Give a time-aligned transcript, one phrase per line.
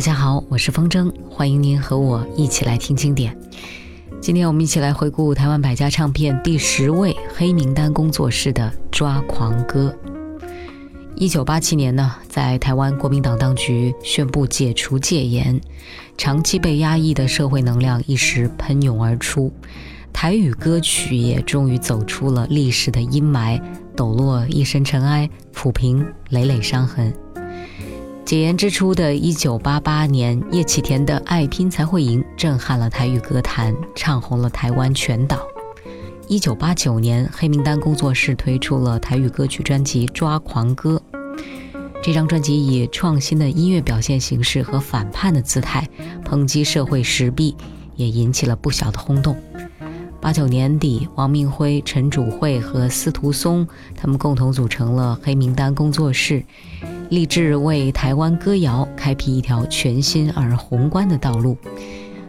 [0.00, 3.36] 大家好，我是风筝，欢迎您和我一起来听经典。
[4.18, 9.94] 今天我们一起来回顾台湾百家唱片第十位黑名单工作室的《抓狂歌》。
[11.16, 15.60] 一九八七年呢，在台湾国民党当局宣布解除戒严，
[16.16, 19.52] 长期被压抑的社会能量一时喷涌而出，
[20.14, 23.60] 台语歌曲也终于走出了历史的阴霾，
[23.94, 27.12] 抖落一身尘埃，抚平累累伤痕。
[28.24, 35.40] 解严之初的一九八八年，叶启田的《爱拼才会赢》震撼了台语歌坛，唱红了台湾全岛。
[36.28, 41.02] 一九八九年，黑名单工作室推出了台语歌曲专辑《抓狂歌》。
[42.00, 45.86] 这张专辑以创新的音乐表现形式和反叛的姿态
[46.24, 47.56] 抨击社会时弊，
[47.96, 49.36] 也引起了不小的轰动。
[50.20, 56.44] 八九年底，王明辉、陈主慧和司徒松他们共同组成了黑名单工作室，
[57.10, 61.56] 立志为台湾歌谣开辟一条全新而宏观的道路。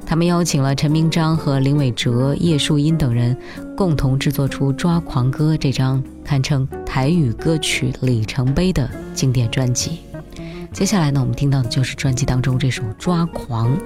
[0.05, 3.38] 他们邀请了陈明章和林伟哲、叶树英等人，
[3.78, 10.00] 共同制作出《抓狂歌》这张堪称台语歌曲里程碑的经典专辑。
[10.73, 13.77] 接下来呢，我们听到的就是专辑当中这首《抓狂》。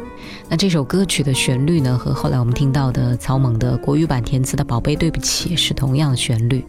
[0.47, 6.63] 那这首歌曲的旋律呢，和后来我们听到的草蜢的国语版填词的《宝贝对不起》是同样的旋律，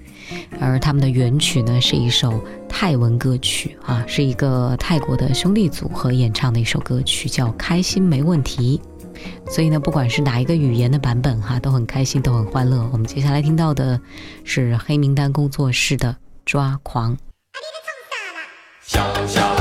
[0.58, 8.80] 而他们的原曲呢，是一首泰文歌曲啊，是一个泰国的兄弟组合演唱的一首歌曲，叫《开心没问题》。
[9.52, 12.88] 所以呢，不管是哪一个语言的版本哈，都很开心，都很欢乐。
[12.90, 14.00] 我们接下来听到的
[14.44, 16.10] 是黑名单工作室的
[16.46, 17.14] 《抓狂》。
[18.82, 19.55] 小小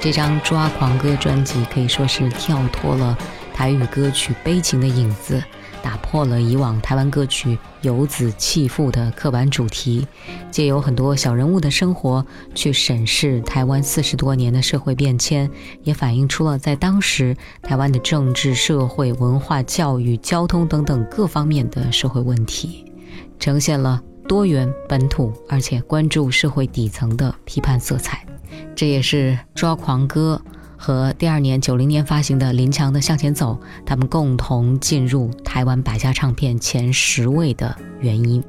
[0.00, 3.16] 这张《抓狂歌》专辑可以说是跳脱了
[3.52, 5.42] 台语歌曲悲情的影子。
[5.82, 10.06] 打破了以往台湾歌曲游子弃妇的刻板主题，
[10.50, 12.24] 借由很多小人物的生活
[12.54, 15.50] 去审视台湾四十多年的社会变迁，
[15.82, 22.84] 也反映出了在当时台湾的政治、社会、文化、教育、交通等等各方面的社会问题，
[23.38, 28.29] 呈现了多元、本土而且关注社会底层的批判色彩。
[28.74, 30.40] 这也是抓狂歌。
[30.82, 38.42] 和第二年九零年发行的林强的《向前走》，他们共同进入台湾百家唱片前十位的原因。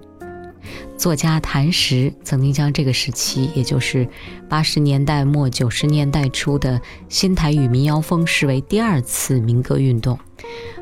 [0.97, 4.07] 作家谭石曾经将这个时期，也就是
[4.47, 6.79] 八十年代末九十年代初的
[7.09, 10.17] 新台语民谣风，视为第二次民歌运动。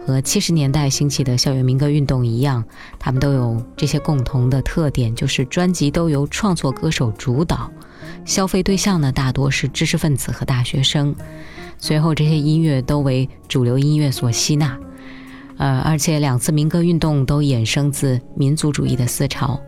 [0.05, 2.63] 和七十年代兴起的校园民歌运动一样，
[2.99, 7.71] 他们都有这些共同的特点，就是专辑都由创作歌手主导。
[8.25, 11.15] 消费对象呢，大多是知识分子和大学生。
[11.77, 14.77] 随后，这些音乐都为主流音乐所吸纳。
[15.57, 19.59] 呃，而且两次民歌运动都衍生自民族主义的思潮。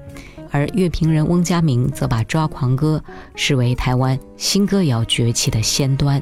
[0.54, 3.02] 而乐评人翁佳明则把抓狂歌
[3.36, 6.22] 视为台湾新歌谣崛起的先端。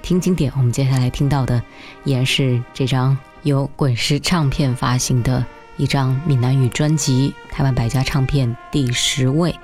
[0.00, 1.62] 听经典，我们接下来听到的
[2.04, 5.44] 依然是这张由滚石唱片发行的
[5.76, 9.54] 一张闽南语专辑，台湾百家唱片第十位。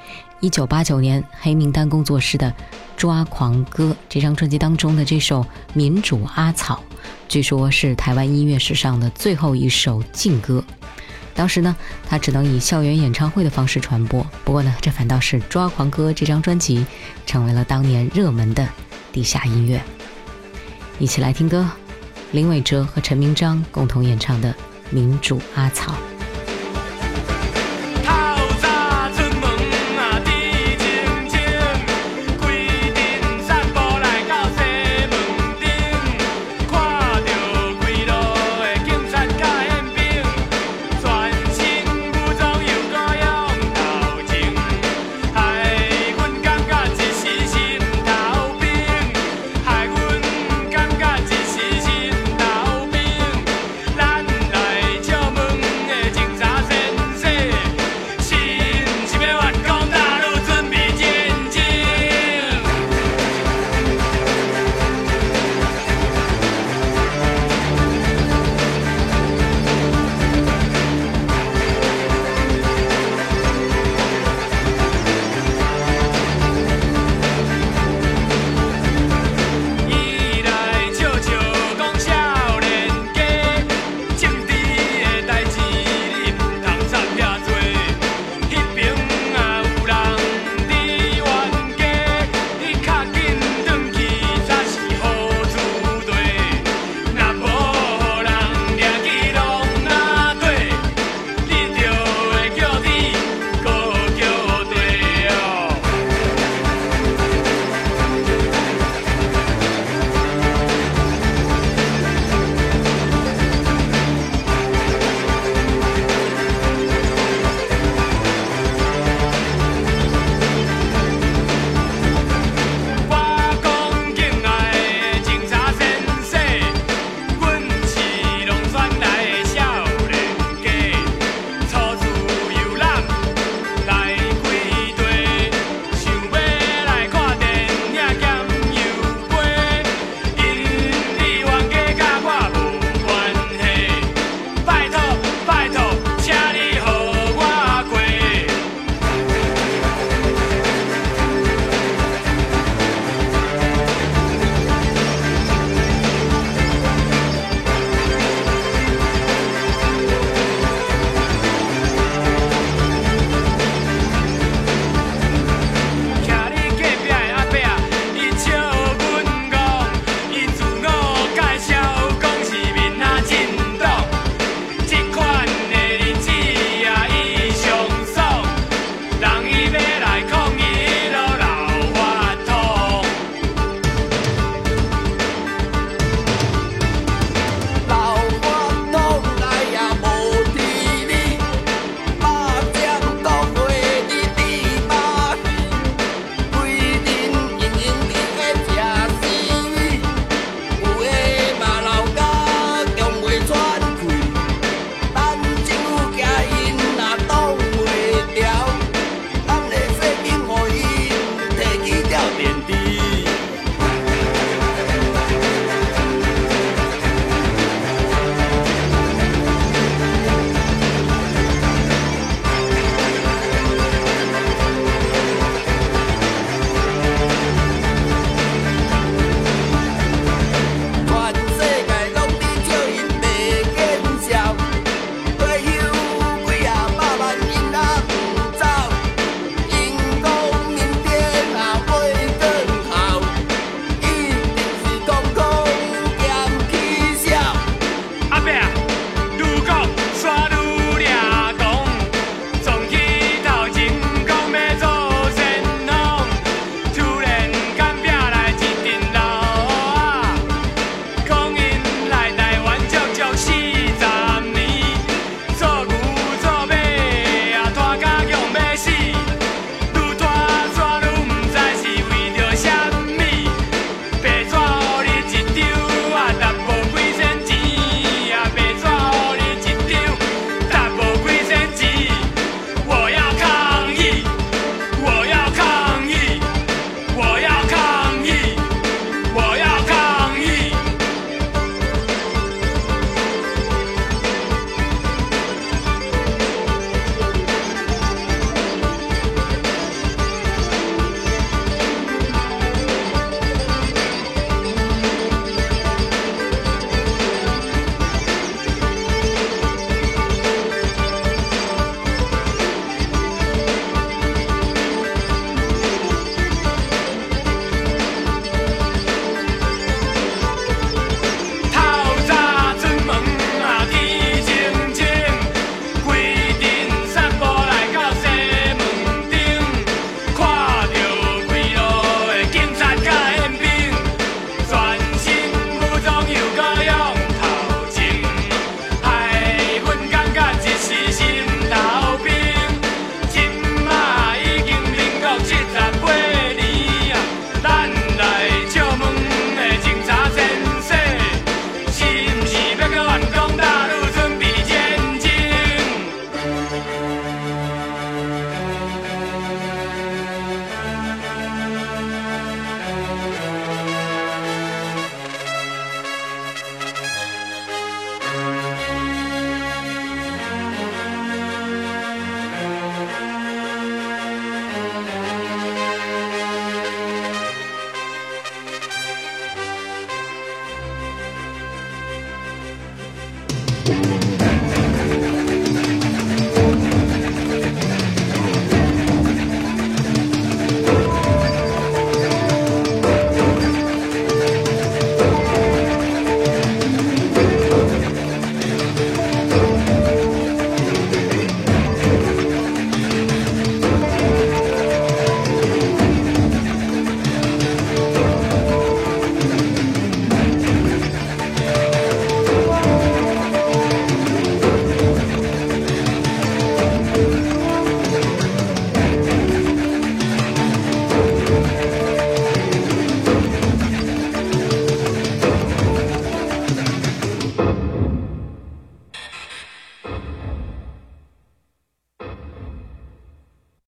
[0.40, 2.48] 一九八九年，黑名单工作室的
[2.96, 5.42] 《抓狂歌》这张专辑当中的这首
[5.74, 6.80] 《民主阿草》，
[7.28, 10.62] 据说是台湾音乐史上的最后一首禁歌。
[11.34, 11.74] 当时呢，
[12.08, 14.24] 它只能以校园演唱会的方式传播。
[14.44, 16.86] 不过呢，这反倒是《抓狂歌》这张专辑
[17.26, 18.68] 成为了当年热门的
[19.12, 19.82] 地下音乐。
[21.00, 21.68] 一起来听歌，
[22.30, 24.52] 林伟哲和陈明章共同演唱的
[24.90, 25.92] 《民主阿草》。